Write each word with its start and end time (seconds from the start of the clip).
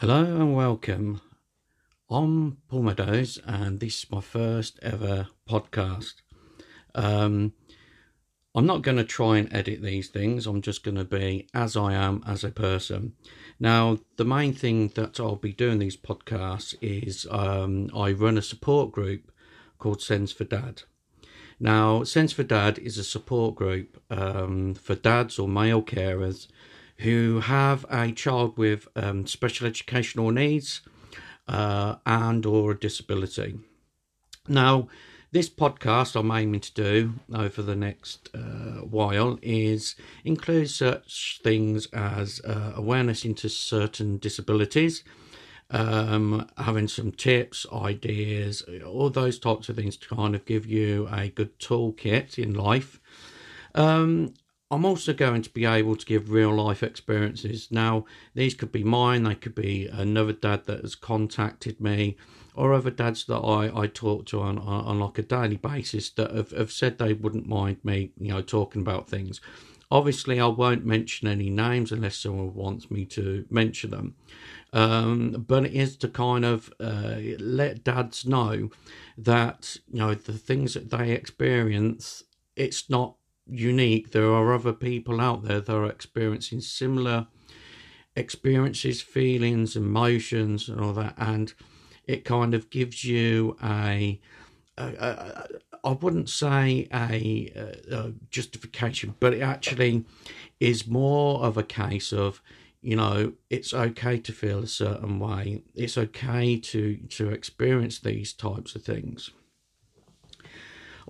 Hello 0.00 0.24
and 0.24 0.56
welcome. 0.56 1.20
I'm 2.08 2.56
Paul 2.68 2.84
Meadows, 2.84 3.38
and 3.44 3.80
this 3.80 3.98
is 3.98 4.10
my 4.10 4.22
first 4.22 4.78
ever 4.80 5.28
podcast. 5.46 6.22
Um, 6.94 7.52
I'm 8.54 8.64
not 8.64 8.80
going 8.80 8.96
to 8.96 9.04
try 9.04 9.36
and 9.36 9.52
edit 9.52 9.82
these 9.82 10.08
things, 10.08 10.46
I'm 10.46 10.62
just 10.62 10.84
going 10.84 10.94
to 10.94 11.04
be 11.04 11.48
as 11.52 11.76
I 11.76 11.92
am 11.92 12.24
as 12.26 12.42
a 12.42 12.48
person. 12.48 13.12
Now, 13.58 13.98
the 14.16 14.24
main 14.24 14.54
thing 14.54 14.88
that 14.94 15.20
I'll 15.20 15.36
be 15.36 15.52
doing 15.52 15.80
these 15.80 15.98
podcasts 15.98 16.74
is 16.80 17.26
um, 17.30 17.90
I 17.94 18.12
run 18.12 18.38
a 18.38 18.42
support 18.42 18.92
group 18.92 19.30
called 19.78 20.00
Sends 20.00 20.32
for 20.32 20.44
Dad. 20.44 20.84
Now, 21.60 22.04
Sends 22.04 22.32
for 22.32 22.42
Dad 22.42 22.78
is 22.78 22.96
a 22.96 23.04
support 23.04 23.54
group 23.54 24.02
um, 24.08 24.72
for 24.72 24.94
dads 24.94 25.38
or 25.38 25.46
male 25.46 25.82
carers 25.82 26.46
who 27.02 27.40
have 27.40 27.84
a 27.90 28.12
child 28.12 28.56
with 28.58 28.88
um, 28.96 29.26
special 29.26 29.66
educational 29.66 30.30
needs 30.30 30.80
uh, 31.48 31.96
and 32.06 32.46
or 32.46 32.72
a 32.72 32.78
disability. 32.78 33.58
Now, 34.48 34.88
this 35.32 35.48
podcast 35.48 36.18
I'm 36.18 36.30
aiming 36.32 36.60
to 36.60 36.74
do 36.74 37.14
over 37.32 37.62
the 37.62 37.76
next 37.76 38.30
uh, 38.34 38.82
while 38.82 39.38
is 39.42 39.94
include 40.24 40.70
such 40.70 41.40
things 41.44 41.86
as 41.92 42.40
uh, 42.44 42.72
awareness 42.74 43.24
into 43.24 43.48
certain 43.48 44.18
disabilities, 44.18 45.04
um, 45.70 46.48
having 46.58 46.88
some 46.88 47.12
tips, 47.12 47.64
ideas, 47.72 48.64
all 48.84 49.08
those 49.08 49.38
types 49.38 49.68
of 49.68 49.76
things 49.76 49.96
to 49.98 50.08
kind 50.08 50.34
of 50.34 50.44
give 50.44 50.66
you 50.66 51.08
a 51.12 51.28
good 51.28 51.58
toolkit 51.60 52.36
in 52.36 52.52
life. 52.52 53.00
Um, 53.76 54.34
I'm 54.72 54.84
also 54.84 55.12
going 55.12 55.42
to 55.42 55.50
be 55.50 55.64
able 55.64 55.96
to 55.96 56.06
give 56.06 56.30
real 56.30 56.54
life 56.54 56.84
experiences. 56.84 57.68
Now, 57.72 58.04
these 58.34 58.54
could 58.54 58.70
be 58.70 58.84
mine, 58.84 59.24
they 59.24 59.34
could 59.34 59.54
be 59.54 59.88
another 59.88 60.32
dad 60.32 60.66
that 60.66 60.82
has 60.82 60.94
contacted 60.94 61.80
me, 61.80 62.16
or 62.54 62.72
other 62.72 62.90
dads 62.90 63.24
that 63.26 63.38
I, 63.38 63.82
I 63.82 63.86
talk 63.88 64.26
to 64.26 64.40
on, 64.40 64.58
on, 64.58 65.00
like 65.00 65.18
a 65.18 65.22
daily 65.22 65.56
basis 65.56 66.10
that 66.10 66.32
have, 66.32 66.50
have 66.52 66.70
said 66.70 66.98
they 66.98 67.14
wouldn't 67.14 67.48
mind 67.48 67.78
me, 67.82 68.12
you 68.18 68.28
know, 68.28 68.42
talking 68.42 68.82
about 68.82 69.08
things. 69.08 69.40
Obviously, 69.90 70.38
I 70.38 70.46
won't 70.46 70.86
mention 70.86 71.26
any 71.26 71.50
names 71.50 71.90
unless 71.90 72.18
someone 72.18 72.54
wants 72.54 72.92
me 72.92 73.04
to 73.06 73.44
mention 73.50 73.90
them. 73.90 74.14
Um, 74.72 75.44
but 75.48 75.64
it 75.64 75.72
is 75.72 75.96
to 75.96 76.08
kind 76.08 76.44
of 76.44 76.72
uh, 76.78 77.16
let 77.40 77.82
dads 77.82 78.24
know 78.24 78.70
that, 79.18 79.76
you 79.92 79.98
know, 79.98 80.14
the 80.14 80.34
things 80.34 80.74
that 80.74 80.90
they 80.90 81.10
experience, 81.10 82.22
it's 82.54 82.88
not 82.88 83.16
unique. 83.50 84.12
There 84.12 84.30
are 84.30 84.54
other 84.54 84.72
people 84.72 85.20
out 85.20 85.44
there 85.44 85.60
that 85.60 85.74
are 85.74 85.86
experiencing 85.86 86.60
similar 86.60 87.26
experiences, 88.16 89.00
feelings, 89.00 89.76
emotions, 89.76 90.68
and 90.68 90.80
all 90.80 90.92
that. 90.94 91.14
And 91.16 91.52
it 92.06 92.24
kind 92.24 92.54
of 92.54 92.70
gives 92.70 93.04
you 93.04 93.56
a, 93.62 94.20
a, 94.76 94.84
a 94.84 95.48
I 95.82 95.92
wouldn't 95.92 96.28
say 96.28 96.88
a, 96.92 97.52
a, 97.90 98.12
justification, 98.30 99.14
but 99.20 99.32
it 99.32 99.40
actually 99.40 100.04
is 100.58 100.86
more 100.86 101.42
of 101.42 101.56
a 101.56 101.62
case 101.62 102.12
of, 102.12 102.42
you 102.82 102.96
know, 102.96 103.32
it's 103.48 103.72
okay 103.72 104.18
to 104.18 104.32
feel 104.32 104.60
a 104.60 104.66
certain 104.66 105.18
way. 105.18 105.62
It's 105.74 105.96
okay 105.96 106.58
to 106.58 106.96
to 106.96 107.30
experience 107.30 107.98
these 107.98 108.32
types 108.32 108.74
of 108.74 108.82
things. 108.82 109.30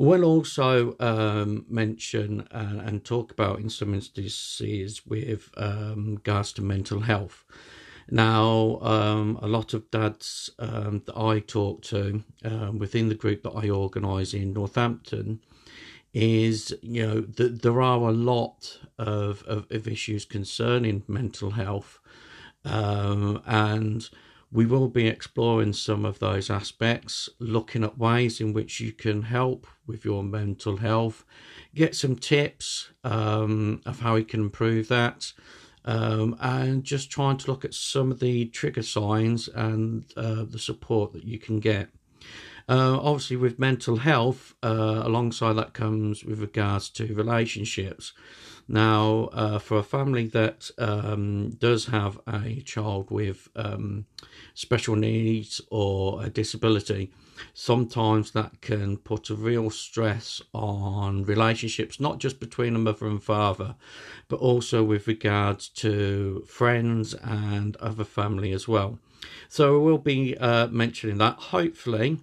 We'll 0.01 0.25
also 0.25 0.97
um, 0.99 1.67
mention 1.69 2.49
uh, 2.53 2.81
and 2.87 3.05
talk 3.05 3.33
about 3.33 3.59
in 3.61 3.69
some 3.69 3.93
instances 3.93 5.03
with 5.07 5.51
um, 5.59 6.15
regards 6.15 6.55
to 6.55 6.63
mental 6.63 7.01
health. 7.01 7.45
Now, 8.11 8.79
um, 8.81 9.39
a 9.43 9.47
lot 9.47 9.75
of 9.75 9.91
dads 9.91 10.49
um, 10.59 11.03
that 11.05 11.19
I 11.19 11.41
talk 11.41 11.83
to 11.83 12.25
um, 12.47 12.79
within 12.79 13.11
the 13.11 13.15
group 13.15 13.43
that 13.43 13.51
I 13.51 13.69
organise 13.69 14.33
in 14.33 14.55
Northampton 14.55 15.41
is, 16.15 16.75
you 16.81 17.07
know, 17.07 17.21
th- 17.21 17.61
there 17.61 17.83
are 17.83 17.99
a 18.09 18.11
lot 18.11 18.79
of, 18.97 19.43
of, 19.43 19.67
of 19.71 19.87
issues 19.87 20.25
concerning 20.25 21.03
mental 21.09 21.51
health. 21.51 21.99
Um, 22.65 23.43
and 23.45 24.09
we 24.53 24.67
will 24.67 24.89
be 24.89 25.07
exploring 25.07 25.73
some 25.73 26.05
of 26.05 26.19
those 26.19 26.51
aspects, 26.51 27.29
looking 27.39 27.85
at 27.85 27.99
ways 27.99 28.41
in 28.41 28.53
which 28.53 28.81
you 28.81 28.93
can 28.93 29.23
help 29.23 29.67
with 29.87 30.05
your 30.05 30.25
mental 30.25 30.79
health, 30.79 31.25
get 31.75 31.95
some 31.95 32.17
tips 32.17 32.91
um, 33.05 33.81
of 33.87 34.01
how 34.01 34.17
you 34.17 34.25
can 34.25 34.41
improve 34.41 34.89
that, 34.89 35.33
um, 35.85 36.37
and 36.41 36.83
just 36.83 37.11
trying 37.11 37.37
to 37.37 37.51
look 37.51 37.65
at 37.65 37.75
some 37.75 38.11
of 38.11 38.19
the 38.19 38.47
trigger 38.47 38.83
signs 38.83 39.49
and 39.49 40.05
uh, 40.17 40.45
the 40.49 40.59
support 40.59 41.13
that 41.13 41.25
you 41.25 41.39
can 41.39 41.61
get. 41.61 41.89
Uh, 42.69 42.99
obviously, 43.01 43.37
with 43.37 43.59
mental 43.59 43.97
health, 43.97 44.55
uh, 44.63 45.03
alongside 45.05 45.55
that 45.55 45.73
comes 45.75 46.25
with 46.25 46.41
regards 46.41 46.91
to 46.91 47.15
relationships. 47.15 48.13
Now, 48.73 49.31
uh, 49.33 49.59
for 49.59 49.79
a 49.79 49.83
family 49.83 50.29
that 50.29 50.71
um, 50.79 51.51
does 51.59 51.87
have 51.87 52.21
a 52.29 52.61
child 52.61 53.11
with 53.11 53.49
um, 53.57 54.07
special 54.55 54.95
needs 54.95 55.61
or 55.73 56.23
a 56.25 56.31
disability, 56.31 57.11
sometimes 57.53 58.31
that 58.31 58.61
can 58.61 58.97
put 58.99 59.29
a 59.29 59.35
real 59.35 59.71
stress 59.71 60.41
on 60.55 61.25
relationships, 61.25 61.99
not 61.99 62.21
just 62.21 62.39
between 62.39 62.77
a 62.77 62.79
mother 62.79 63.09
and 63.09 63.21
father, 63.21 63.75
but 64.29 64.39
also 64.39 64.85
with 64.85 65.09
regards 65.09 65.69
to 65.71 66.45
friends 66.47 67.13
and 67.15 67.75
other 67.79 68.05
family 68.05 68.53
as 68.53 68.69
well. 68.69 69.01
So, 69.49 69.81
we'll 69.81 69.99
be 69.99 70.39
uh, 70.39 70.69
mentioning 70.69 71.19
that. 71.19 71.35
Hopefully, 71.35 72.19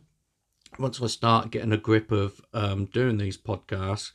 once 0.80 1.02
I 1.02 1.08
start 1.08 1.52
getting 1.52 1.74
a 1.74 1.78
grip 1.78 2.10
of 2.10 2.40
um, 2.54 2.86
doing 2.86 3.18
these 3.18 3.38
podcasts, 3.38 4.14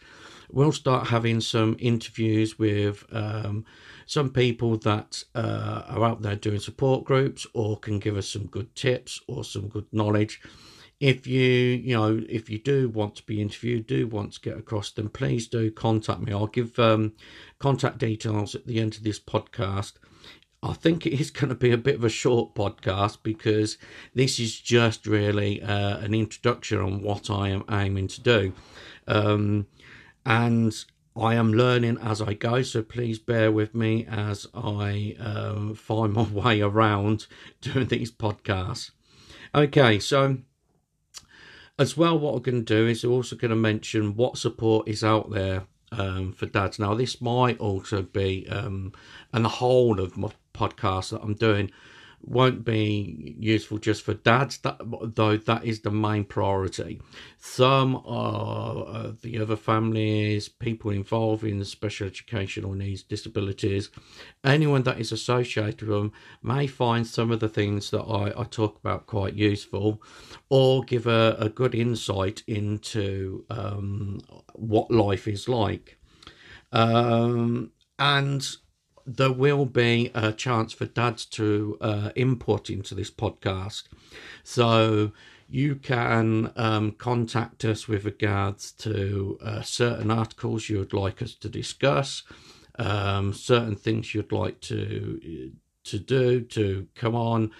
we'll 0.53 0.73
start 0.73 1.09
having 1.09 1.41
some 1.41 1.77
interviews 1.79 2.59
with 2.59 3.05
um, 3.11 3.65
some 4.07 4.31
people 4.31 4.77
that 4.79 5.25
uh, 5.35 5.83
are 5.89 6.05
out 6.05 6.23
there 6.23 6.37
doing 6.37 6.61
support 6.61 7.05
groups 7.05 7.47
or 7.55 7.79
can 7.79 7.99
give 7.99 8.17
us 8.17 8.29
some 8.29 8.47
good 8.47 8.75
tips 8.75 9.21
or 9.27 9.43
some 9.43 9.69
good 9.69 9.87
knowledge. 9.93 10.41
If 11.01 11.27
you, 11.27 11.43
you 11.43 11.97
know, 11.97 12.23
if 12.29 12.49
you 12.49 12.59
do 12.59 12.89
want 12.89 13.17
to 13.17 13.25
be 13.25 13.41
interviewed, 13.41 13.87
do 13.87 14.07
want 14.07 14.35
to 14.35 14.41
get 14.41 14.57
across, 14.57 14.93
then 14.93 15.09
please 15.09 15.49
do 15.49 15.71
contact 15.71 16.21
me. 16.21 16.33
I'll 16.33 16.47
give 16.47 16.79
um, 16.79 17.15
contact 17.59 17.99
details 17.99 18.55
at 18.55 18.67
the 18.67 18.79
end 18.79 18.95
of 18.95 19.03
this 19.03 19.19
podcast. 19.19 19.95
I 20.63 20.75
think 20.75 21.07
it 21.07 21.21
is 21.21 21.31
going 21.33 21.49
to 21.49 21.57
be 21.57 21.73
a 21.73 21.79
bit 21.79 21.97
of 21.97 22.05
a 22.05 22.09
short 22.09 22.55
podcast 22.55 23.19
because 23.23 23.79
this 24.15 24.39
is 24.39 24.61
just 24.61 25.07
really 25.07 25.61
uh, 25.63 25.99
an 25.99 26.15
introduction 26.15 26.79
on 26.79 27.03
what 27.03 27.31
I 27.31 27.49
am 27.49 27.65
aiming 27.71 28.09
to 28.09 28.21
do. 28.21 28.53
Um, 29.09 29.67
and 30.25 30.85
I 31.15 31.35
am 31.35 31.53
learning 31.53 31.99
as 32.01 32.23
I 32.23 32.35
go, 32.35 32.63
so 32.63 32.83
please 32.83 33.19
bear 33.19 33.53
with 33.53 33.75
me 33.75 34.07
as 34.07 34.47
I 34.55 35.17
um, 35.21 35.75
find 35.75 36.13
my 36.13 36.23
way 36.33 36.61
around 36.61 37.27
doing 37.61 37.89
these 37.89 38.11
podcasts. 38.11 38.91
Okay, 39.55 39.99
so 39.99 40.39
as 41.79 41.97
well, 41.97 42.19
what 42.19 42.35
I'm 42.35 42.43
going 42.43 42.65
to 42.65 42.75
do 42.75 42.87
is 42.87 43.05
also 43.05 43.37
going 43.37 43.51
to 43.51 43.57
mention 43.57 44.17
what 44.17 44.39
support 44.39 44.89
is 44.89 45.05
out 45.05 45.31
there 45.31 45.65
um, 45.91 46.33
for 46.33 46.47
dads. 46.47 46.79
Now, 46.79 46.95
this 46.95 47.21
might 47.21 47.59
also 47.59 48.03
be, 48.03 48.49
um, 48.49 48.93
and 49.33 49.45
the 49.45 49.51
whole 49.51 50.01
of 50.01 50.17
my 50.17 50.31
podcast 50.55 51.11
that 51.11 51.23
I'm 51.23 51.35
doing 51.35 51.71
won't 52.25 52.65
be 52.65 53.37
useful 53.39 53.79
just 53.79 54.03
for 54.03 54.15
dads, 54.15 54.59
though 54.59 55.37
that 55.37 55.65
is 55.65 55.81
the 55.81 55.91
main 55.91 56.25
priority. 56.25 57.01
Some 57.39 57.97
are 58.07 58.87
uh, 58.87 59.13
the 59.23 59.41
other 59.41 59.57
families, 59.57 60.49
people 60.49 60.91
involved 60.91 61.45
in 61.45 61.65
special 61.65 62.07
educational 62.07 62.73
needs, 62.73 63.03
disabilities, 63.03 63.91
anyone 64.45 64.83
that 64.85 65.01
is 65.01 65.13
associated 65.13 65.83
with 65.83 65.89
them 65.89 66.13
may 66.43 66.67
find 66.67 67.07
some 67.07 67.31
of 67.31 67.41
the 67.41 67.49
things 67.49 67.91
that 67.91 68.03
I, 68.03 68.33
I 68.41 68.45
talk 68.45 68.79
about 68.79 69.07
quite 69.07 69.35
useful 69.35 70.03
or 70.49 70.83
give 70.85 71.07
a, 71.07 71.37
a 71.39 71.49
good 71.49 71.75
insight 71.75 72.43
into 72.47 73.45
um, 73.51 74.21
what 74.55 74.91
life 74.91 75.27
is 75.27 75.49
like. 75.49 75.99
Um, 76.71 77.73
and 77.99 78.49
there 79.07 79.33
will 79.33 79.67
be 79.67 80.11
a 80.15 80.33
chance 80.33 80.73
for 80.73 80.87
dads 80.87 81.25
to 81.27 81.77
uh, 81.81 82.11
input 82.15 82.71
into 82.71 82.95
this 82.95 83.11
podcast. 83.11 83.85
So 84.43 85.13
you 85.49 85.77
can 85.77 86.51
um, 86.57 86.93
contact 86.93 87.65
us 87.65 87.87
with 87.87 88.05
regards 88.05 88.73
to 88.73 89.39
uh, 89.45 89.61
certain 89.61 90.11
articles 90.11 90.69
you 90.69 90.79
would 90.79 90.95
like 90.95 91.21
us 91.21 91.35
to 91.35 91.49
discuss, 91.49 92.23
um, 92.79 93.35
certain 93.35 93.77
things 93.77 94.15
you'd 94.15 94.33
like 94.33 94.61
to 94.61 95.53
to 95.85 95.99
do 95.99 96.41
to 96.41 96.87
come 96.95 97.17
on, 97.17 97.51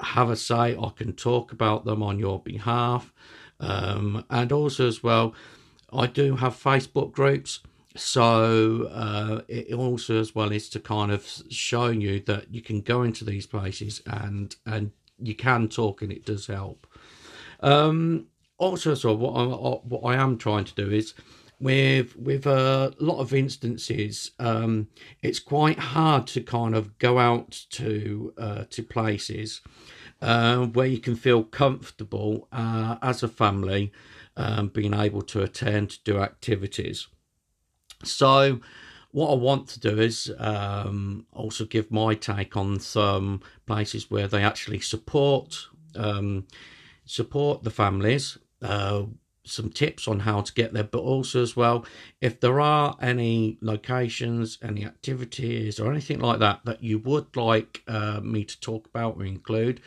have 0.00 0.28
a 0.28 0.36
say. 0.36 0.76
I 0.76 0.90
can 0.94 1.14
talk 1.14 1.52
about 1.52 1.84
them 1.84 2.02
on 2.02 2.18
your 2.18 2.38
behalf, 2.40 3.12
um, 3.58 4.24
and 4.30 4.52
also 4.52 4.86
as 4.86 5.02
well, 5.02 5.34
I 5.92 6.06
do 6.06 6.36
have 6.36 6.54
Facebook 6.54 7.12
groups 7.12 7.60
so 7.96 8.88
uh, 8.92 9.42
it 9.48 9.74
also 9.74 10.20
as 10.20 10.34
well 10.34 10.52
is 10.52 10.68
to 10.70 10.80
kind 10.80 11.12
of 11.12 11.26
show 11.50 11.88
you 11.88 12.20
that 12.20 12.52
you 12.52 12.62
can 12.62 12.80
go 12.80 13.02
into 13.02 13.24
these 13.24 13.46
places 13.46 14.02
and 14.06 14.56
and 14.66 14.92
you 15.18 15.34
can 15.34 15.68
talk 15.68 16.02
and 16.02 16.12
it 16.12 16.24
does 16.24 16.46
help. 16.46 16.86
Um, 17.60 18.26
also, 18.58 18.94
so 18.94 19.14
what 19.14 19.32
I 19.32 19.44
what 19.84 20.02
I 20.02 20.16
am 20.16 20.38
trying 20.38 20.64
to 20.64 20.74
do 20.74 20.90
is 20.90 21.14
with 21.60 22.16
with 22.16 22.46
a 22.46 22.94
lot 22.98 23.20
of 23.20 23.32
instances, 23.32 24.32
um, 24.38 24.88
it's 25.22 25.38
quite 25.38 25.78
hard 25.78 26.26
to 26.28 26.40
kind 26.40 26.74
of 26.74 26.98
go 26.98 27.18
out 27.18 27.66
to 27.70 28.34
uh, 28.36 28.64
to 28.70 28.82
places 28.82 29.60
uh, 30.20 30.66
where 30.66 30.86
you 30.86 30.98
can 30.98 31.16
feel 31.16 31.42
comfortable 31.42 32.48
uh, 32.52 32.96
as 33.02 33.22
a 33.22 33.28
family, 33.28 33.92
um, 34.36 34.68
being 34.68 34.94
able 34.94 35.22
to 35.22 35.42
attend 35.42 35.90
to 35.90 35.98
do 36.04 36.18
activities. 36.18 37.08
So, 38.04 38.60
what 39.12 39.30
I 39.30 39.34
want 39.34 39.68
to 39.68 39.80
do 39.80 40.00
is 40.00 40.32
um, 40.38 41.26
also 41.32 41.64
give 41.64 41.90
my 41.90 42.14
take 42.14 42.56
on 42.56 42.80
some 42.80 43.42
places 43.66 44.10
where 44.10 44.26
they 44.26 44.42
actually 44.42 44.80
support 44.80 45.66
um, 45.94 46.46
support 47.04 47.62
the 47.62 47.70
families. 47.70 48.38
Uh, 48.62 49.04
some 49.44 49.70
tips 49.70 50.06
on 50.06 50.20
how 50.20 50.40
to 50.40 50.52
get 50.52 50.72
there, 50.72 50.84
but 50.84 51.00
also 51.00 51.42
as 51.42 51.56
well, 51.56 51.84
if 52.20 52.38
there 52.38 52.60
are 52.60 52.96
any 53.00 53.58
locations, 53.60 54.58
any 54.62 54.84
activities, 54.84 55.80
or 55.80 55.90
anything 55.90 56.20
like 56.20 56.38
that 56.38 56.60
that 56.64 56.82
you 56.82 56.98
would 57.00 57.34
like 57.36 57.82
uh, 57.88 58.20
me 58.20 58.44
to 58.44 58.60
talk 58.60 58.86
about 58.86 59.16
or 59.16 59.24
include, 59.24 59.80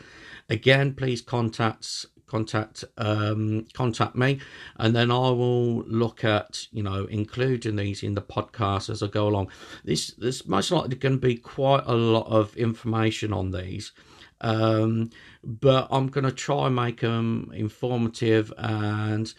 again, 0.50 0.92
please 0.94 1.22
contact 1.22 2.04
contact 2.26 2.84
um, 2.98 3.66
contact 3.72 4.16
me, 4.16 4.40
and 4.76 4.94
then 4.94 5.10
I 5.10 5.30
will 5.30 5.82
look 5.82 6.24
at 6.24 6.66
you 6.72 6.82
know 6.82 7.06
including 7.06 7.76
these 7.76 8.02
in 8.02 8.14
the 8.14 8.22
podcast 8.22 8.90
as 8.90 9.02
I 9.02 9.06
go 9.06 9.28
along. 9.28 9.50
This 9.84 10.14
there's 10.18 10.46
most 10.46 10.70
likely 10.70 10.96
going 10.96 11.20
to 11.20 11.26
be 11.26 11.36
quite 11.36 11.84
a 11.86 11.94
lot 11.94 12.26
of 12.26 12.56
information 12.56 13.32
on 13.32 13.50
these, 13.50 13.92
um, 14.40 15.10
but 15.44 15.88
I'm 15.90 16.08
going 16.08 16.24
to 16.24 16.32
try 16.32 16.66
and 16.66 16.76
make 16.76 17.00
them 17.00 17.50
informative, 17.54 18.52
and 18.58 19.32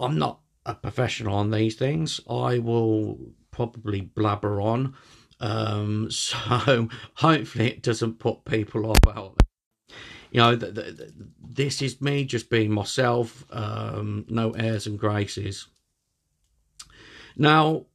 I'm 0.00 0.18
not 0.18 0.40
a 0.66 0.74
professional 0.74 1.34
on 1.34 1.50
these 1.50 1.76
things. 1.76 2.20
I 2.28 2.58
will 2.58 3.18
probably 3.50 4.00
blabber 4.00 4.60
on. 4.60 4.94
Um, 5.40 6.10
so 6.10 6.88
hopefully 7.14 7.68
it 7.68 7.82
doesn't 7.82 8.18
put 8.18 8.44
people 8.44 8.90
off 8.90 9.16
out 9.16 9.43
you 10.34 10.40
know, 10.40 10.56
this 11.40 11.80
is 11.80 12.00
me 12.00 12.24
just 12.24 12.50
being 12.50 12.72
myself, 12.72 13.44
um, 13.50 14.26
no 14.28 14.50
airs 14.50 14.88
and 14.88 14.98
graces. 14.98 15.68
Now, 17.36 17.86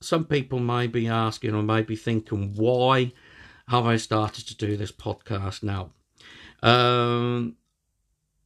some 0.00 0.24
people 0.24 0.58
may 0.58 0.88
be 0.88 1.06
asking 1.06 1.54
or 1.54 1.62
may 1.62 1.82
be 1.82 1.94
thinking, 1.94 2.54
why 2.56 3.12
have 3.68 3.86
I 3.86 3.98
started 3.98 4.48
to 4.48 4.56
do 4.56 4.76
this 4.76 4.90
podcast 4.90 5.62
now? 5.62 5.92
Um, 6.60 7.54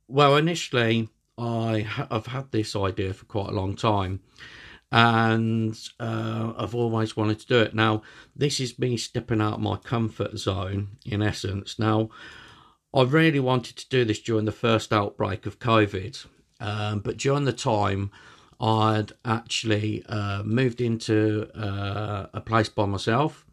well, 0.07 0.37
initially, 0.37 1.09
I 1.39 1.87
have 2.11 2.27
had 2.27 2.53
this 2.53 2.77
idea 2.77 3.15
for 3.15 3.25
quite 3.25 3.49
a 3.49 3.55
long 3.55 3.75
time 3.75 4.21
and 4.93 5.79
uh, 5.99 6.53
I've 6.59 6.75
always 6.75 7.17
wanted 7.17 7.41
to 7.41 7.47
do 7.47 7.61
it. 7.61 7.75
Now, 7.75 8.03
this 8.37 8.61
is 8.61 8.79
me 8.79 8.99
stepping 8.99 9.41
out 9.41 9.55
of 9.55 9.61
my 9.61 9.77
comfort 9.77 10.37
zone 10.37 10.99
in 11.07 11.23
essence. 11.23 11.79
Now, 11.79 12.11
I 12.93 13.03
really 13.03 13.41
wanted 13.41 13.77
to 13.77 13.89
do 13.89 14.05
this 14.05 14.21
during 14.21 14.47
the 14.47 14.53
first 14.53 14.93
outbreak 14.93 15.47
of 15.47 15.59
COVID, 15.59 16.27
um, 16.59 17.01
but 17.01 17.17
during 17.17 17.45
the 17.45 17.53
time, 17.53 18.11
I'd 18.61 19.13
actually 19.25 20.05
uh, 20.07 20.43
moved 20.43 20.81
into 20.81 21.49
uh, 21.55 22.27
a 22.35 22.41
place 22.41 22.69
by 22.69 22.87
myself. 22.87 23.47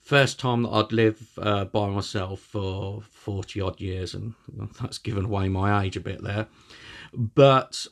First 0.00 0.40
time 0.40 0.64
that 0.64 0.70
I'd 0.70 0.92
live 0.92 1.38
uh, 1.40 1.66
by 1.66 1.88
myself 1.88 2.40
for 2.40 3.00
40 3.02 3.60
odd 3.60 3.80
years, 3.80 4.12
and 4.14 4.34
that's 4.80 4.98
given 4.98 5.26
away 5.26 5.48
my 5.48 5.84
age 5.84 5.96
a 5.96 6.00
bit 6.00 6.22
there. 6.22 6.48
But 7.14 7.86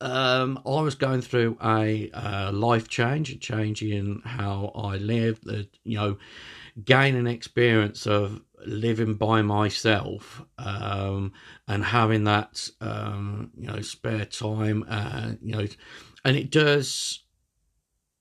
um, 0.00 0.60
I 0.66 0.80
was 0.80 0.94
going 0.94 1.22
through 1.22 1.56
a, 1.62 2.10
a 2.12 2.52
life 2.52 2.88
change, 2.88 3.30
a 3.30 3.36
change 3.36 3.82
in 3.82 4.22
how 4.24 4.72
I 4.74 4.96
lived, 4.96 5.44
the, 5.44 5.68
you 5.84 5.96
know, 5.96 6.18
gaining 6.84 7.26
experience 7.26 8.06
of 8.06 8.42
living 8.66 9.14
by 9.14 9.42
myself 9.42 10.42
um, 10.58 11.32
and 11.68 11.84
having 11.84 12.24
that 12.24 12.68
um, 12.80 13.50
you 13.56 13.66
know 13.66 13.80
spare 13.80 14.24
time 14.24 14.84
uh, 14.88 15.32
you 15.42 15.52
know 15.52 15.66
and 16.24 16.36
it 16.36 16.50
does 16.50 17.20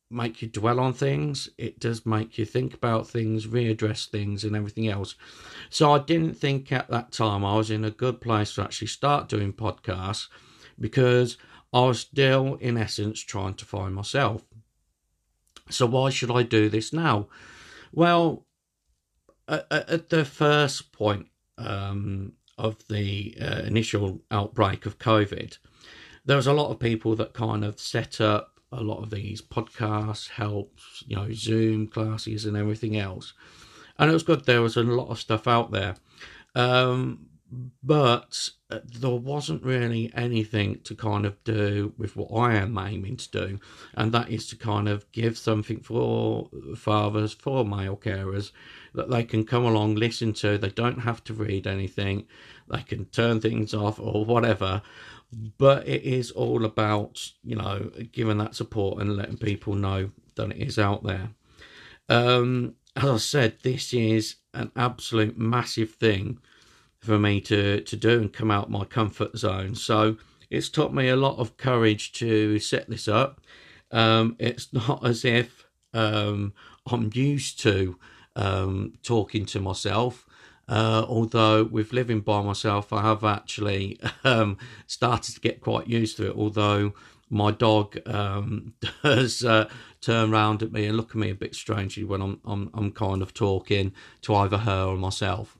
make 0.09 0.41
you 0.41 0.47
dwell 0.47 0.79
on 0.79 0.93
things. 0.93 1.49
It 1.57 1.79
does 1.79 2.05
make 2.05 2.37
you 2.37 2.45
think 2.45 2.73
about 2.73 3.07
things 3.07 3.47
readdress 3.47 4.07
things 4.07 4.43
and 4.43 4.55
everything 4.55 4.87
else. 4.87 5.15
So 5.69 5.91
i 5.91 5.99
didn't 5.99 6.35
think 6.35 6.71
at 6.71 6.89
that 6.89 7.11
time 7.11 7.43
i 7.43 7.55
was 7.55 7.71
in 7.71 7.83
a 7.83 7.91
good 7.91 8.21
place 8.21 8.53
to 8.55 8.63
actually 8.63 8.87
start 8.87 9.29
doing 9.29 9.51
podcasts 9.53 10.27
because 10.79 11.37
i 11.75 11.85
was 11.85 11.99
still 11.99 12.55
in 12.55 12.77
essence 12.77 13.21
trying 13.21 13.53
to 13.53 13.65
find 13.65 13.93
myself 13.93 14.41
so 15.69 15.85
why 15.85 16.09
should 16.09 16.31
i 16.31 16.41
do 16.41 16.69
this 16.69 16.91
now 16.91 17.27
well 17.91 18.45
at, 19.47 19.67
at 19.71 20.09
the 20.09 20.25
first 20.25 20.91
point 20.91 21.27
um, 21.57 22.33
of 22.57 22.77
the 22.87 23.35
uh, 23.41 23.61
initial 23.65 24.21
outbreak 24.31 24.85
of 24.85 24.99
COVID, 24.99 25.57
there 26.25 26.37
was 26.37 26.47
a 26.47 26.53
lot 26.53 26.71
of 26.71 26.79
people 26.79 27.15
that 27.15 27.33
kind 27.33 27.63
of 27.63 27.79
set 27.79 28.19
up 28.19 28.59
a 28.71 28.81
lot 28.81 29.03
of 29.03 29.09
these 29.09 29.41
podcasts, 29.41 30.29
helps, 30.29 31.03
you 31.07 31.15
know, 31.15 31.31
Zoom 31.31 31.87
classes 31.87 32.45
and 32.45 32.57
everything 32.57 32.97
else. 32.97 33.33
And 33.97 34.09
it 34.09 34.13
was 34.13 34.23
good. 34.23 34.45
There 34.45 34.61
was 34.61 34.75
a 34.75 34.83
lot 34.83 35.09
of 35.09 35.19
stuff 35.19 35.47
out 35.47 35.71
there. 35.71 35.95
Um, 36.55 37.27
but 37.83 38.49
uh, 38.69 38.79
there 38.99 39.11
wasn't 39.11 39.63
really 39.63 40.11
anything 40.15 40.79
to 40.83 40.95
kind 40.95 41.25
of 41.25 41.41
do 41.43 41.93
with 41.97 42.15
what 42.15 42.31
I 42.31 42.55
am 42.55 42.77
aiming 42.77 43.17
to 43.17 43.31
do, 43.31 43.59
and 43.93 44.11
that 44.11 44.29
is 44.29 44.47
to 44.47 44.55
kind 44.55 44.87
of 44.87 45.11
give 45.11 45.37
something 45.37 45.79
for 45.79 46.49
fathers, 46.75 47.33
for 47.33 47.65
male 47.65 47.97
carers, 47.97 48.51
that 48.93 49.09
they 49.09 49.23
can 49.23 49.45
come 49.45 49.65
along, 49.65 49.95
listen 49.95 50.33
to. 50.33 50.57
They 50.57 50.69
don't 50.69 50.99
have 50.99 51.23
to 51.25 51.33
read 51.33 51.67
anything, 51.67 52.27
they 52.69 52.81
can 52.81 53.05
turn 53.05 53.41
things 53.41 53.73
off 53.73 53.99
or 53.99 54.25
whatever. 54.25 54.81
But 55.57 55.87
it 55.87 56.03
is 56.03 56.31
all 56.31 56.65
about, 56.65 57.31
you 57.43 57.55
know, 57.55 57.91
giving 58.11 58.37
that 58.37 58.55
support 58.55 59.01
and 59.01 59.17
letting 59.17 59.37
people 59.37 59.73
know 59.73 60.11
that 60.35 60.51
it 60.51 60.57
is 60.57 60.79
out 60.79 61.03
there. 61.03 61.29
Um, 62.07 62.75
as 62.95 63.03
I 63.03 63.17
said, 63.17 63.57
this 63.63 63.93
is 63.93 64.35
an 64.53 64.71
absolute 64.75 65.37
massive 65.37 65.91
thing 65.91 66.39
for 67.05 67.19
me 67.19 67.39
to, 67.41 67.81
to 67.81 67.95
do 67.95 68.19
and 68.19 68.33
come 68.33 68.51
out 68.51 68.69
my 68.69 68.83
comfort 68.85 69.37
zone. 69.37 69.75
So 69.75 70.17
it's 70.49 70.69
taught 70.69 70.93
me 70.93 71.09
a 71.09 71.15
lot 71.15 71.37
of 71.37 71.57
courage 71.57 72.11
to 72.13 72.59
set 72.59 72.89
this 72.89 73.07
up. 73.07 73.41
Um, 73.91 74.35
it's 74.39 74.73
not 74.73 75.05
as 75.05 75.23
if 75.23 75.65
um, 75.93 76.53
I'm 76.87 77.11
used 77.13 77.59
to 77.61 77.97
um, 78.35 78.93
talking 79.03 79.45
to 79.47 79.59
myself. 79.59 80.25
Uh, 80.67 81.05
although 81.07 81.63
with 81.63 81.93
living 81.93 82.21
by 82.21 82.41
myself, 82.41 82.91
I 82.91 83.01
have 83.01 83.23
actually 83.23 83.99
um, 84.23 84.57
started 84.87 85.35
to 85.35 85.39
get 85.39 85.61
quite 85.61 85.87
used 85.87 86.17
to 86.17 86.27
it. 86.27 86.35
Although 86.35 86.93
my 87.29 87.51
dog 87.51 87.97
um, 88.07 88.73
does 89.03 89.43
uh, 89.43 89.69
turn 90.01 90.33
around 90.33 90.63
at 90.63 90.71
me 90.71 90.85
and 90.85 90.97
look 90.97 91.11
at 91.11 91.15
me 91.15 91.29
a 91.29 91.35
bit 91.35 91.55
strangely 91.55 92.03
when 92.03 92.21
I'm, 92.21 92.39
I'm 92.45 92.69
I'm 92.73 92.91
kind 92.91 93.21
of 93.21 93.33
talking 93.33 93.93
to 94.23 94.35
either 94.35 94.57
her 94.59 94.85
or 94.85 94.97
myself. 94.97 95.57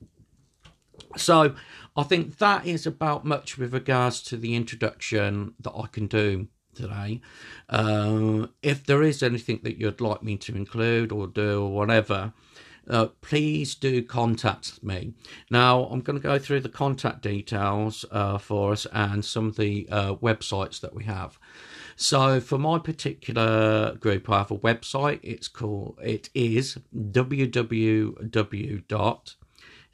So 1.17 1.55
I 1.95 2.03
think 2.03 2.37
that 2.39 2.65
is 2.65 2.85
about 2.85 3.25
much 3.25 3.57
with 3.57 3.73
regards 3.73 4.21
to 4.23 4.37
the 4.37 4.55
introduction 4.55 5.53
that 5.59 5.73
I 5.73 5.87
can 5.87 6.07
do 6.07 6.47
today. 6.75 7.21
Uh, 7.69 8.47
if 8.61 8.85
there 8.85 9.01
is 9.01 9.23
anything 9.23 9.61
that 9.63 9.79
you'd 9.79 10.01
like 10.01 10.21
me 10.21 10.37
to 10.37 10.55
include 10.55 11.11
or 11.11 11.27
do 11.27 11.63
or 11.63 11.71
whatever, 11.71 12.33
uh, 12.89 13.07
please 13.21 13.73
do 13.75 14.03
contact 14.03 14.83
me. 14.83 15.13
Now, 15.49 15.85
I'm 15.85 16.01
going 16.01 16.19
to 16.19 16.23
go 16.23 16.37
through 16.37 16.59
the 16.59 16.69
contact 16.69 17.21
details 17.21 18.05
uh, 18.11 18.37
for 18.37 18.73
us 18.73 18.85
and 18.91 19.25
some 19.25 19.47
of 19.47 19.55
the 19.55 19.87
uh, 19.89 20.15
websites 20.15 20.79
that 20.81 20.93
we 20.93 21.05
have. 21.05 21.39
So, 21.95 22.41
for 22.41 22.57
my 22.59 22.77
particular 22.77 23.95
group, 23.95 24.29
I 24.29 24.39
have 24.39 24.51
a 24.51 24.57
website. 24.57 25.21
It's 25.23 25.47
called, 25.47 25.97
it 26.03 26.29
is 26.35 26.77
www 26.93 28.15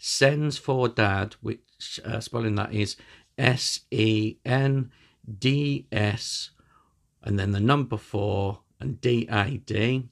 Sends 0.03 0.57
for 0.57 0.87
Dad, 0.87 1.35
which 1.41 1.99
uh, 2.03 2.19
spelling 2.19 2.55
that 2.55 2.73
is 2.73 2.97
S 3.37 3.81
E 3.91 4.37
N 4.43 4.89
D 5.37 5.85
S, 5.91 6.49
and 7.21 7.37
then 7.37 7.51
the 7.51 7.59
number 7.59 7.97
four 7.97 8.61
and 8.79 8.99
D 8.99 9.27
A 9.29 9.57
D, 9.57 10.09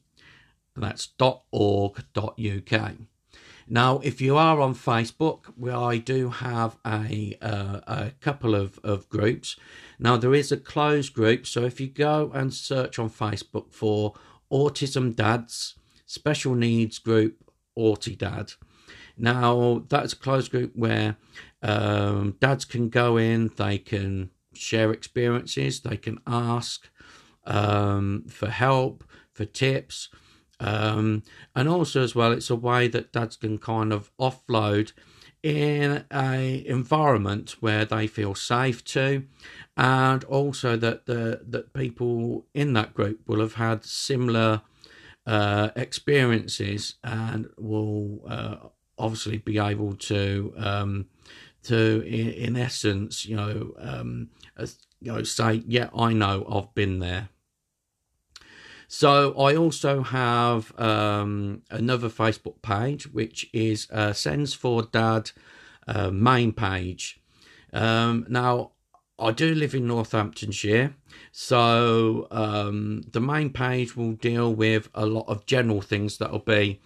and 0.75 0.83
that's 0.83 1.07
dot 1.07 1.41
org 1.51 2.03
dot 2.13 2.39
uk. 2.39 2.91
Now, 3.67 3.99
if 4.03 4.21
you 4.21 4.37
are 4.37 4.61
on 4.61 4.75
Facebook, 4.75 5.51
well, 5.57 5.83
I 5.83 5.97
do 5.97 6.29
have 6.29 6.77
a, 6.85 7.35
uh, 7.41 7.79
a 7.87 8.11
couple 8.19 8.53
of, 8.53 8.79
of 8.83 9.09
groups. 9.09 9.55
Now, 9.97 10.17
there 10.17 10.35
is 10.35 10.51
a 10.51 10.57
closed 10.57 11.15
group, 11.15 11.47
so 11.47 11.63
if 11.63 11.79
you 11.79 11.87
go 11.87 12.31
and 12.33 12.53
search 12.53 12.99
on 12.99 13.09
Facebook 13.09 13.73
for 13.73 14.13
Autism 14.51 15.15
Dads, 15.15 15.75
Special 16.05 16.53
Needs 16.53 16.99
Group, 16.99 17.51
Auti 17.75 18.15
Dad. 18.15 18.53
Now, 19.19 19.83
that's 19.89 20.13
a 20.13 20.17
closed 20.17 20.51
group 20.51 20.71
where 20.75 21.17
um, 21.61 22.35
dads 22.39 22.65
can 22.65 22.89
go 22.89 23.17
in, 23.17 23.51
they 23.57 23.77
can 23.77 24.31
share 24.53 24.91
experiences, 24.91 25.81
they 25.81 25.97
can 25.97 26.19
ask 26.25 26.89
um, 27.45 28.25
for 28.29 28.49
help, 28.49 29.03
for 29.33 29.45
tips. 29.45 30.09
Um, 30.59 31.23
and 31.55 31.69
also 31.69 32.01
as 32.03 32.15
well, 32.15 32.31
it's 32.31 32.49
a 32.49 32.55
way 32.55 32.87
that 32.87 33.13
dads 33.13 33.37
can 33.37 33.57
kind 33.57 33.93
of 33.93 34.11
offload 34.19 34.91
in 35.41 36.03
a 36.11 36.65
environment 36.67 37.55
where 37.61 37.85
they 37.85 38.07
feel 38.07 38.35
safe 38.35 38.83
to, 38.83 39.23
and 39.77 40.23
also 40.25 40.75
that 40.75 41.05
the 41.05 41.41
that 41.47 41.73
people 41.73 42.45
in 42.53 42.73
that 42.73 42.93
group 42.93 43.21
will 43.25 43.39
have 43.39 43.53
had 43.53 43.85
similar 43.85 44.61
uh, 45.25 45.69
experiences 45.77 46.95
and 47.03 47.47
will 47.57 48.19
uh, 48.27 48.55
obviously 48.99 49.37
be 49.37 49.57
able 49.57 49.95
to 49.95 50.53
um, 50.57 51.05
to 51.63 52.01
in, 52.01 52.29
in, 52.29 52.55
essence, 52.55 53.25
you 53.25 53.35
know, 53.35 53.73
um, 53.79 54.29
you 55.01 55.11
know, 55.11 55.23
say, 55.23 55.63
yeah, 55.67 55.89
I 55.97 56.13
know, 56.13 56.45
I've 56.49 56.73
been 56.73 56.99
there. 56.99 57.29
So 58.87 59.39
I 59.39 59.55
also 59.55 60.01
have 60.01 60.77
um, 60.79 61.61
another 61.69 62.09
Facebook 62.09 62.61
page, 62.61 63.07
which 63.07 63.47
is 63.53 63.87
uh, 63.91 64.13
Sends 64.13 64.53
for 64.55 64.81
Dad 64.81 65.31
uh, 65.87 66.09
main 66.09 66.53
page. 66.53 67.21
Um, 67.71 68.25
now, 68.29 68.71
I 69.19 69.31
do 69.31 69.53
live 69.53 69.75
in 69.75 69.85
Northamptonshire, 69.85 70.95
so 71.31 72.27
um, 72.31 73.03
the 73.11 73.19
main 73.19 73.51
page 73.51 73.95
will 73.95 74.13
deal 74.13 74.53
with 74.53 74.89
a 74.95 75.05
lot 75.05 75.25
of 75.27 75.45
general 75.45 75.81
things 75.81 76.17
that 76.17 76.31
will 76.31 76.39
be, 76.39 76.81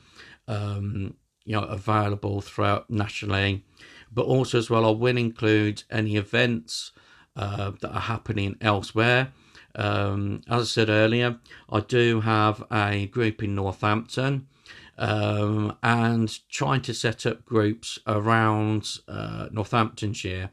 um, 0.48 1.16
you 1.46 1.54
know, 1.54 1.64
available 1.64 2.42
throughout 2.42 2.90
nationally, 2.90 3.64
but 4.12 4.26
also 4.26 4.58
as 4.58 4.70
well, 4.70 4.86
I 4.86 4.92
will 4.92 5.18
include 5.18 5.84
any 5.90 6.16
events 6.16 6.92
uh, 7.36 7.72
that 7.82 7.92
are 7.92 8.02
happening 8.02 8.56
elsewhere. 8.62 9.32
Um, 9.76 10.42
as 10.48 10.62
I 10.62 10.66
said 10.66 10.90
earlier, 10.90 11.40
I 11.70 11.80
do 11.80 12.22
have 12.22 12.64
a 12.72 13.08
group 13.08 13.42
in 13.42 13.56
Northampton 13.56 14.48
um, 14.98 15.78
and 15.82 16.38
trying 16.50 16.82
to 16.82 16.94
set 16.94 17.26
up 17.26 17.46
groups 17.46 17.98
around 18.06 19.00
uh, 19.08 19.48
Northamptonshire. 19.52 20.52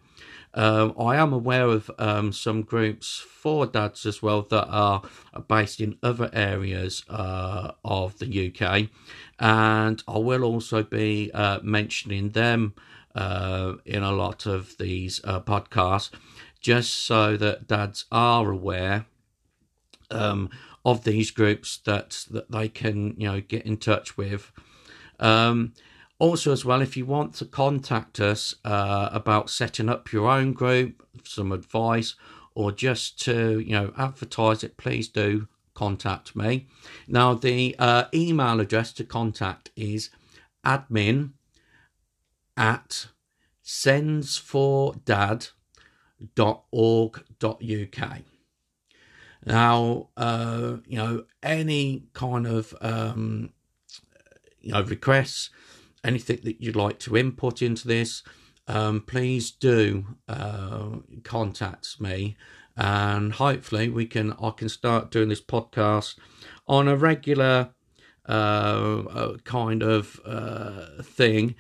Um, 0.53 0.95
I 0.99 1.17
am 1.17 1.33
aware 1.33 1.67
of 1.67 1.91
um, 1.99 2.33
some 2.33 2.63
groups 2.63 3.19
for 3.19 3.67
dads 3.67 4.05
as 4.05 4.21
well 4.21 4.43
that 4.51 4.67
are 4.67 5.03
based 5.47 5.81
in 5.81 5.97
other 6.03 6.29
areas 6.33 7.05
uh, 7.09 7.73
of 7.85 8.19
the 8.19 8.49
UK, 8.49 8.89
and 9.41 10.03
I 10.07 10.19
will 10.19 10.45
also 10.45 10.83
be 10.83 11.31
uh, 11.33 11.61
mentioning 11.63 12.31
them 12.31 12.75
uh, 13.15 13.75
in 13.87 14.03
a 14.03 14.13
lot 14.13 14.47
of 14.47 14.77
these 14.79 15.21
uh, 15.25 15.41
podcasts 15.41 16.11
just 16.61 16.93
so 17.07 17.37
that 17.39 17.67
dads 17.67 18.05
are 18.13 18.51
aware 18.51 19.07
um, 20.11 20.51
of 20.85 21.05
these 21.05 21.31
groups 21.31 21.79
that 21.79 22.27
that 22.31 22.51
they 22.51 22.69
can 22.69 23.15
you 23.19 23.27
know 23.27 23.41
get 23.41 23.65
in 23.65 23.79
touch 23.79 24.17
with. 24.17 24.53
Um, 25.19 25.73
also, 26.19 26.53
as 26.53 26.67
well, 26.67 26.83
if 26.83 26.99
you 26.99 27.07
want 27.07 27.35
to 27.37 27.47
contact 27.47 28.21
us 28.21 28.55
uh, 28.63 29.09
about 29.11 29.49
setting 29.49 29.89
up 29.89 30.13
your 30.13 30.29
own 30.29 30.53
group, 30.53 31.03
some 31.25 31.51
advice, 31.51 32.15
or 32.55 32.73
just 32.73 33.19
to 33.23 33.59
you 33.61 33.73
know 33.73 33.95
advertise 33.97 34.63
it, 34.63 34.77
please 34.77 35.09
do 35.09 35.49
contact 35.85 36.37
me. 36.37 36.67
Now, 37.07 37.35
the 37.35 37.77
uh, 37.79 38.05
email 38.13 38.61
address 38.61 38.93
to 38.95 39.05
contact 39.05 39.71
is 39.77 40.11
admin 40.65 41.33
at 42.57 43.07
sendsfordad.com 43.65 45.57
www.uk. 46.37 48.19
Now, 49.47 50.09
uh, 50.17 50.77
you 50.87 50.97
know, 50.99 51.25
any 51.43 52.05
kind 52.13 52.47
of, 52.47 52.75
um, 52.81 53.53
you 54.61 54.73
know, 54.73 54.83
requests, 54.83 55.51
anything 56.05 56.41
that 56.45 56.61
you'd 56.61 56.77
like 56.77 56.99
to 57.01 57.17
input 57.17 57.63
into 57.63 57.89
this, 57.89 58.23
um, 58.69 59.01
please 59.01 59.51
do 59.51 60.17
uh, 60.29 60.91
contact 61.25 62.01
me, 62.01 62.37
and 62.81 63.35
hopefully 63.35 63.91
we 63.91 64.07
can 64.07 64.33
I 64.43 64.51
can 64.57 64.71
start 64.71 65.11
doing 65.11 65.29
this 65.29 65.43
podcast 65.43 66.19
on 66.67 66.89
a 66.89 66.97
regular 66.97 67.71
uh, 68.25 69.37
kind 69.45 69.83
of 69.83 70.19
uh, 70.25 71.03
thing. 71.03 71.55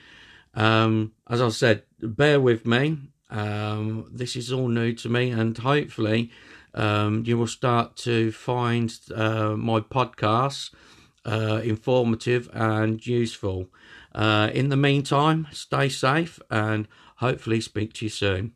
Um, 0.54 1.12
as 1.28 1.42
I 1.42 1.50
said, 1.50 1.82
bear 2.00 2.40
with 2.40 2.66
me. 2.66 2.98
Um, 3.28 4.08
this 4.10 4.34
is 4.34 4.50
all 4.50 4.68
new 4.68 4.94
to 4.94 5.08
me, 5.08 5.30
and 5.30 5.56
hopefully, 5.56 6.30
um, 6.74 7.22
you 7.26 7.36
will 7.36 7.46
start 7.46 7.96
to 7.98 8.32
find 8.32 8.92
uh, 9.14 9.54
my 9.56 9.80
podcasts 9.80 10.70
uh, 11.26 11.60
informative 11.62 12.48
and 12.54 13.06
useful. 13.06 13.68
Uh, 14.14 14.50
in 14.54 14.70
the 14.70 14.76
meantime, 14.76 15.46
stay 15.52 15.88
safe 15.88 16.40
and 16.50 16.88
hopefully 17.16 17.60
speak 17.60 17.92
to 17.94 18.06
you 18.06 18.08
soon. 18.08 18.52